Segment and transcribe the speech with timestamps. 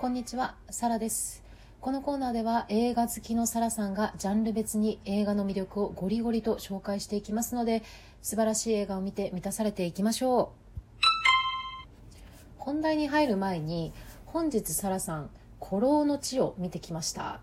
[0.00, 1.44] こんにちは、サラです。
[1.82, 7.82] このコーナーでは映画好きのサラさんがジャンル別に映画の魅力をゴリゴリと紹介していきますので、
[8.22, 11.04] 素晴らしい映画を見て満たされていきましょう。
[12.56, 13.92] 本題に入る前に、
[14.24, 15.28] 本日サラさん、
[15.62, 17.42] 古老の地を見てきました。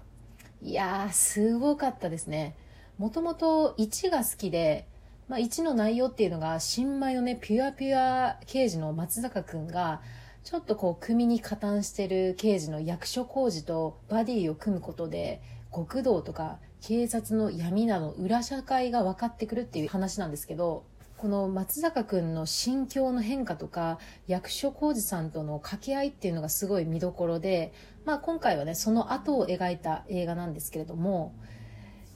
[0.64, 2.56] いやー、すごかったですね。
[2.98, 4.88] もともと1が好きで、
[5.28, 10.02] まあ、1の内容っていうのが新米のねピュアピュア刑事の松坂君が
[10.44, 15.42] ちょっとこう組に加担してる刑事の役所広司とバディを組むことで
[15.76, 20.86] 極道とか警察の闇など裏社会が分かってくるっていう話なんですけど
[21.18, 23.98] この松坂君の心境の変化とか
[24.28, 27.74] 役所広司さんとの掛け合いっていうのがすごい見どころで、
[28.06, 31.34] まあ、今回はねその後を描いた映画なんですけれども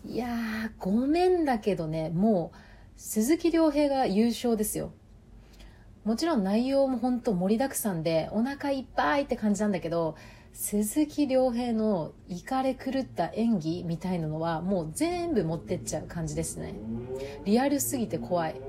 [0.05, 4.93] いやーごめんだけどねもう鈴木亮平が優勝ですよ。
[6.03, 10.15] もちろん内容も本当盛りだくさんでお腹いっぱいって感じなんだけど
[10.53, 16.73] 鈴木亮平のイカれ狂った演技みたいなのはもう全部持ってっちゃう感じですね。
[17.45, 18.59] リアルすぎて怖い。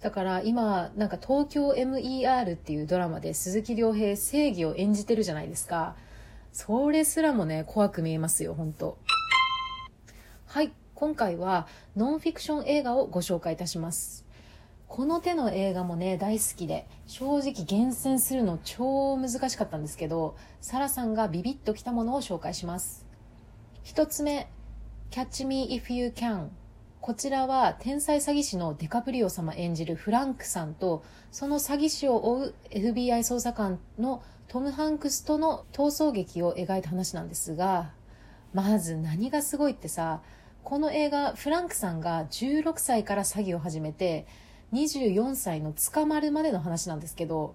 [0.00, 5.96] だから今なんか東京 MER っていうドラマで鈴木亮平正義を演じてるじゃないですか。
[6.52, 8.96] それすらもね怖く見えますよ本当。
[10.46, 10.72] はい。
[10.96, 14.24] 今回はノンフィクション映画をご紹介いたします。
[14.88, 23.04] この手の映画もね大好きで正直厳選するの超難しかったんですけどサラさんがビビッときたものを紹介します。
[23.82, 24.48] 一つ目
[25.12, 26.48] 「Catch Me If You Can」
[27.02, 37.92] こちらは天才詐欺師のデカプリオ様演じるフランクさんとその詐欺師を追う FBI 捜査官のトム・ハンクスとの逃走劇を描いた話なんですが
[38.54, 40.22] まず何がすごいってさ
[40.66, 44.26] この映画フランクさんが16歳から詐欺を始めて
[44.72, 47.54] 24歳の捕まるまでの話なんですけど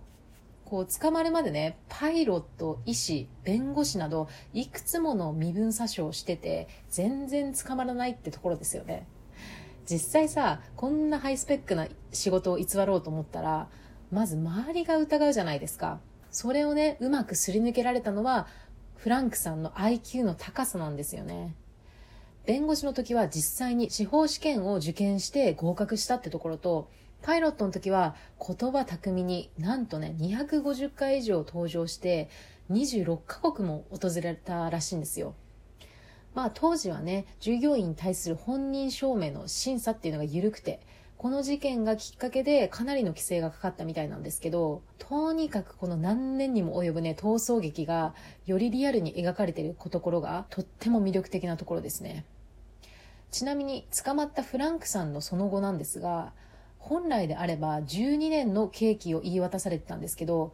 [0.64, 9.06] こう捕まるまでねパイロット医師弁護士などいくつもの身分詐称をしてて全然捕まらないってところですよね。
[9.86, 13.68] 実際さこんなハイスペックな仕事を偽ろうと思ったら
[14.10, 16.00] まず周りが疑うじゃないですか。
[16.32, 18.48] それをねうまくすり抜けられたのは
[18.96, 21.56] フランクさんの IQ の高さなんですよね。
[22.46, 26.90] 弁護士の時は実際に司法試験を受験して合格したってところと
[27.22, 32.30] パイロットの時は言葉巧みになんとね250回以上登場して
[32.72, 35.36] 26カ国も訪れたらしいんですよ。
[36.34, 40.80] まあ当時はね従業員に対する本人証明の審査っていうのが緩くて
[41.18, 48.16] この事件がきっかけでかなりの規制がかかったみたいなんですけどとにかくこの何年にも及ぶね逃走劇が
[48.48, 52.26] よりリアルに描かれているところがとっても魅力的なところですね。
[53.32, 56.34] ちなみに捕まったフランクさんのその後なんですが
[56.78, 60.54] 本来であれば12年の刑期を言い渡されてたんですけど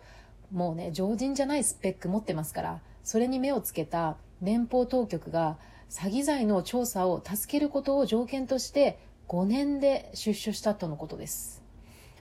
[0.52, 5.58] もうね常人じゃないスペック持ってますからそれに目をつけた連邦当局が
[5.90, 11.64] 詐欺罪の調査を助けることを条件として5年で出所したとのことです。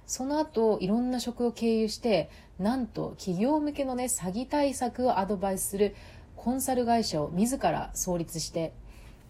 [0.07, 2.31] その後いろんな職を経由して
[2.61, 5.97] なんと企業向けのね詐欺対策をアドバイスする
[6.37, 8.73] コンサル会社を自ら創立して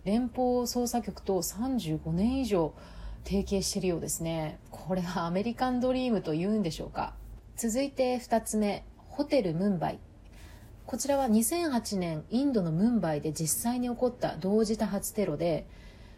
[0.07, 2.73] 連邦捜査局と35年以上
[3.25, 4.61] 提携しているようですね。
[4.71, 7.15] これはアメリカンドリームと言うんでしょうか。
[7.57, 9.99] 続いて2つ目ホテルムンバイ。
[10.87, 15.67] こちらは2008年インドのムンバイで実際に起こった同時多発テロで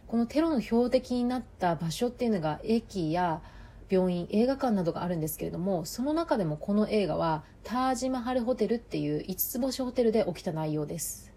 [0.05, 3.41] このテロの標的になった場所っていうのが駅や
[3.89, 11.28] 病院映画館などがあるんですけれどもその中でもこの映画はタージマハルホテルっていう5つ星ホテルで起きた内容です。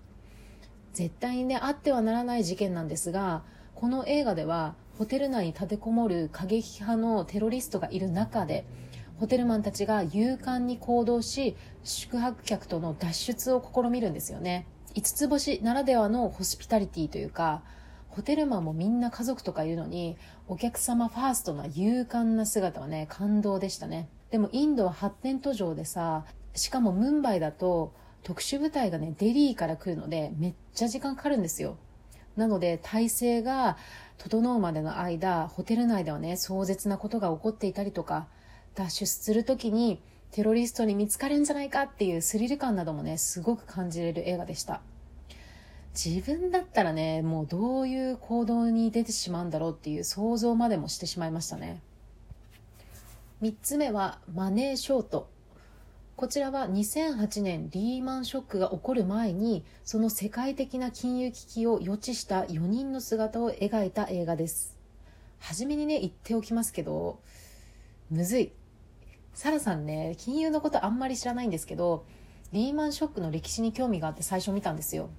[0.92, 3.42] 絶対にねあってはならない事件なんですが
[3.74, 8.64] この映画ではホテル内に立てこもる過激派のテロリストがいる中で
[9.18, 14.66] ホテルマンたちが勇敢に行動し宿泊客との脱出を試みるんですよね。
[14.94, 17.62] 5つ星ならではのホスピタリティというか
[18.08, 20.16] ホテルマンもみんな家族とかいるのに
[20.48, 24.08] お客様ファーストな勇敢な姿はね感動でしたね。
[24.30, 26.24] でもインドは発展途上でさ
[26.54, 31.76] しかもムンバイだと特殊部隊がねデリーから来るのでめっちゃ時間かかるんですよ。
[32.36, 33.76] なので体制が
[34.16, 38.26] 整うまでの間ホテル内ではね壮絶なことが起こっていたりとか
[38.74, 44.80] 脱出する時にテロリストに見つかるんじゃないかっていうスリル感などもねすごく感じれる映画でした。
[45.94, 51.82] 自分だったらねもうどういう行動に出てしまうんだろうっていう想像までもしてしまいましたね。
[53.42, 55.28] 3つ目はマネーショート。
[56.22, 64.78] こちらは2008年リーマンショックが起こる前にその世界的な金融危機を予知した4人の姿を描いた映画です。
[65.40, 67.18] 初めにね言っておきますけど
[68.08, 68.52] むずい。
[69.34, 72.06] サラさんね金融のことあんまり知らないんですけど
[72.52, 75.10] リーマンショックの歴史に興味があって最初見たんですよ。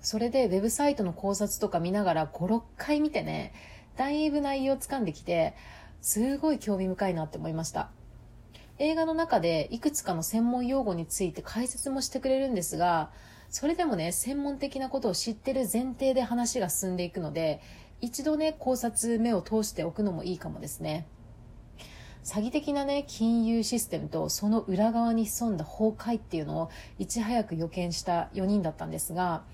[0.00, 3.52] それでウェブサイトの考察とか見ながら56回見てね
[3.96, 5.54] だいぶ内容をつかんできて
[6.00, 7.92] すごい興味深いなって思いました。
[8.78, 13.10] 映画の中でいくつかの専門用語について解説もしてくれるんですが
[13.50, 17.60] それでもね専門的なことを知ってる前提で話が進んでいくので
[18.00, 21.06] 一度ね考察目を通しておくのもいいかもですね。
[22.24, 29.44] 詐欺的なね金融システムとその裏側に潜んだ崩壊っていうのをいち早く予見した4人だったんですが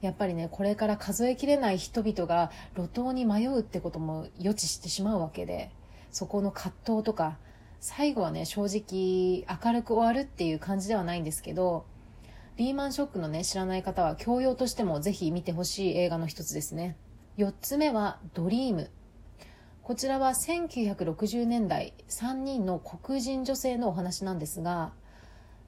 [0.00, 5.70] やっぱりねこれから数えきれない人々が路頭に迷うってことも予知してしまうわけで
[6.12, 7.36] そこの葛藤とか
[7.86, 11.84] 最後はね正直明るく終わるっていう感じではないんですけど
[12.56, 16.96] リーマンショックのね知らない方は教養としてもぜひ見てほしい映画の一つですね。
[17.36, 18.90] 4つ目はドリーム。
[19.82, 24.94] こちらは1960年代3人の黒人女性のお話なんですが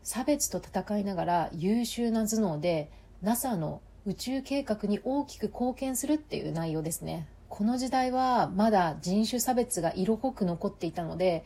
[0.02, 2.90] 差別と戦いながら優秀な頭脳で
[3.20, 7.28] NASA の宇宙計画に大きく貢献するっていう内容ですね。
[7.50, 11.44] この時代はまだ人種差別が色濃く残っていたので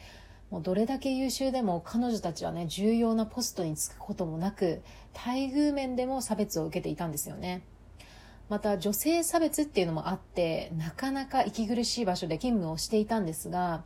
[0.51, 4.83] もうどれだけ優秀でも彼女たちはね重要なポストに就くこともなく
[5.15, 7.63] 待遇面でも差別を受けていたんですよね。
[8.49, 13.85] また女性差別っていうのもあってなかなか息苦しい場所で勤務をしていたんですが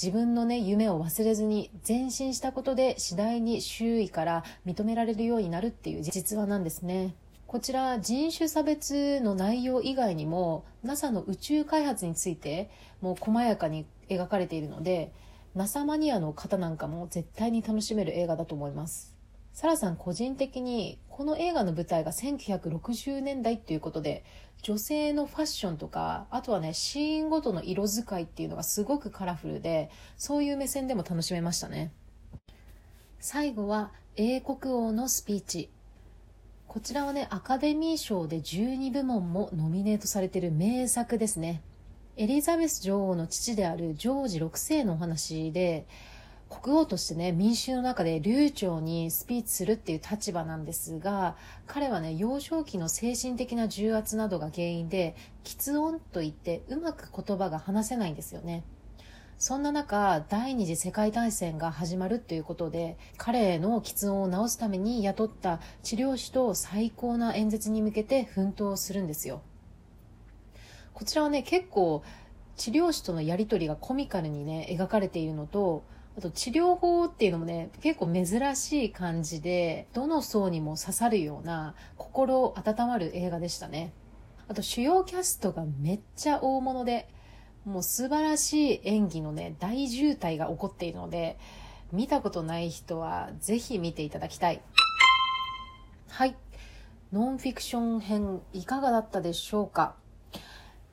[0.00, 7.16] 自分のね夢を忘れずに前進したことで次第に周囲から認められるようになるっていう実話なんですね。
[7.48, 12.70] こちら人種差別の内容以外にも NASA の宇宙開発について
[13.00, 15.12] もう細やかに描かれているので
[15.56, 19.16] NASA マニアの方なんかも絶対に楽しめる映画だと思います。
[19.54, 24.22] サラさん個人的にこの映画の舞台が1960年代っていうことで
[24.60, 31.90] 女性のファッションとかあとはねシーンごとの色使いっていうのがすごくカラフルでそういう目線でも楽しめましたね。
[33.18, 35.70] 最後は英国王のスピーチ。
[36.68, 41.62] こちらはねアカデミー賞で12部門もノミネートされてる名作ですね。
[42.18, 45.86] エリザベス女王の父であるジョージ6世のお話で
[46.48, 51.36] 国王としてね民衆の中で流暢にスピーチするっていう立場なんですが
[51.66, 55.14] 彼はね幼少期の精神的な重圧などが原因で
[55.44, 58.64] 喫音といってうまく言葉が話せないんですよね。
[59.36, 69.42] そんな中第二次世界大戦が始まるということで彼の喫音を治すために雇った治療師と最高な演説に向けて奮闘するんですよ。
[70.96, 72.02] こちらはね結構
[72.56, 75.84] 治療師とのやり取りがコミカルにね描かれているのと
[76.18, 83.92] あと治療法っていうのもね、結構珍しい感じで、どの層にも刺さるような心温まる映画でしたね。
[84.48, 87.06] あと主要キャストがめっちゃ大物で、
[87.66, 91.36] もう素晴らしい演技のね、大渋滞が起こっているので、
[91.92, 94.62] 見たことない人はぜひ見ていただきたい。
[96.08, 96.34] はい。
[97.12, 99.96] ノンフィクション編いかがだったでしょうか？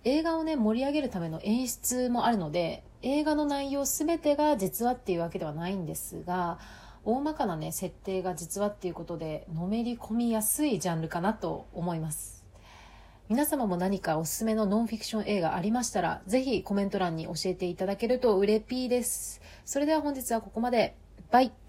[0.03, 6.57] 映画をね、盛り上げるための演出もあるので、映画の内容全てが実話っていうわけではないんですが
[7.03, 12.43] 大まかなね設定が実話っていうことでのめり込みやすいジャンルかなと思います。
[13.29, 19.41] 皆様も何かおすすめのノンフィクション映画ありましたらぜひコメント欄に教えていただけるとうれぴーです。
[19.65, 20.95] それでは本日はここまで。
[21.31, 21.62] バイ。